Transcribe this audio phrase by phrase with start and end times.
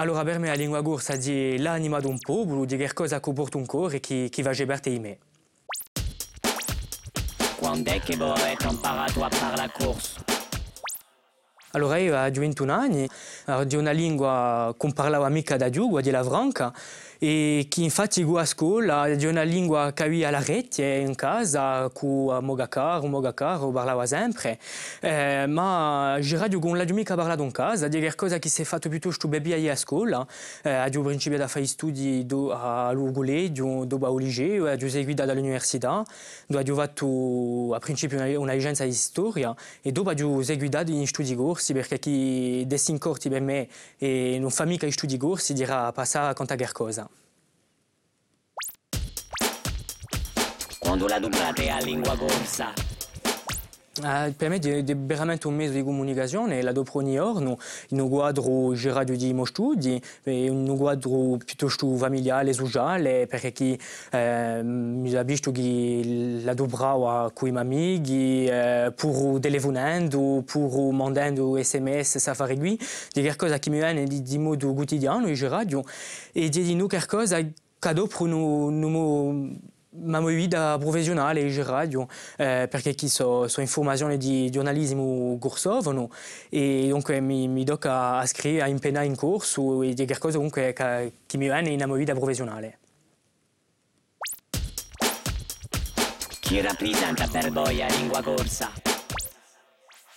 [0.00, 3.58] Allora per me la lingua corsa è l'anima di un popolo, di qualcosa che porta
[3.58, 5.18] un cuore e che, che va a me.
[7.58, 10.24] Quando è che avete imparato a parlare la corsa?
[11.72, 13.06] Allora io ho 21 anni,
[13.66, 16.72] di una lingua che non parlavo mica da giù, di la franca,
[17.22, 23.32] e che infatti a scuola di una lingua che alla rete in casa con mio
[23.34, 24.58] caro, parlavo sempre,
[25.00, 26.16] eh, ma
[26.58, 26.84] con la
[27.42, 30.26] in casa, di qualcosa che si è fatto piuttosto bene a scuola,
[30.62, 36.02] eh, ho principio a fare studi a Lugolè, dopo a Liceo, ho seguito all'università,
[36.46, 41.34] dove ho fatto a principio una, licenza di storia e dopo ho seguito in studi
[41.34, 43.68] corsi perché chi dessin corti per me
[43.98, 47.09] e non fa mica studi corsi dirà passare a contare qualcosa.
[50.90, 52.72] Quando la dublate a lingua corsa?
[54.02, 57.58] Uh, per me è veramente un mezzo di comunicazione, la dopo ogni giorno,
[57.90, 62.52] in un quadro girato di miei studi, in un quadro piuttosto familiare,
[65.22, 66.54] visto che la
[70.90, 72.76] mandando sms, sa fare qui,
[73.12, 75.28] di qualcosa che mi viene di, di modo quotidiano
[77.92, 84.16] dopo non, non ma mia vita professionale in radio eh, perché chi so, so informazioni
[84.16, 86.10] di giornalismo corsovo
[86.48, 90.72] e dunque mi, mi tocca a scrivere, a impegnare in corso e di qualcosa comunque
[90.72, 92.78] che, che mi viene nella mia vita professionale.
[96.40, 98.89] Chi rappresenta per voi la lingua corsa?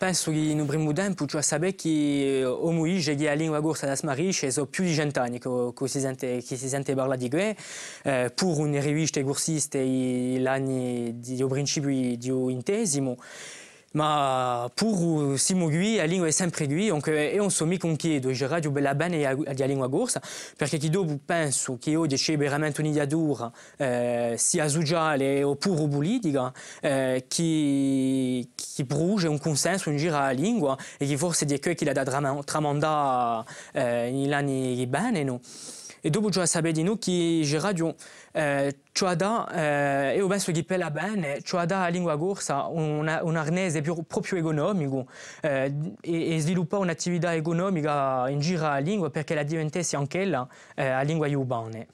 [0.00, 3.84] Penso che in un primo tempo cioè sapere che come io che la lingua corsa
[3.84, 7.28] da smarisce sono più di cent'anni che, che, si sente, che si sente parlare di
[7.28, 7.62] questo,
[8.04, 8.80] eh, pur di
[12.48, 13.18] intesimo.
[13.92, 18.30] Ma pur siamo qui, la lingua è sempre qui, e non so mica un chiedo,
[18.30, 20.22] je radio bella bene la lingua corsa,
[20.56, 26.52] perché chi dopo penso che oggi c'è veramente un'idea dura, eh, sia sociale oppure politica,
[26.80, 31.76] eh, che, che brucia un consenso in giro alla lingua e che forse è quello
[31.76, 35.24] che l'ha tramandata eh, negli anni bene.
[35.24, 35.40] No?
[36.00, 37.94] E dopo già sapere di noi che je radio
[38.32, 43.20] eh, cioè da, eh, io penso che per la bene, cioè da lingua corsa un,
[43.22, 45.06] un arnese più, proprio economico
[45.40, 51.04] e, e sviluppare un'attività economica in giro alla lingua perché la diventasse anche la eh,
[51.04, 51.84] lingua urbana.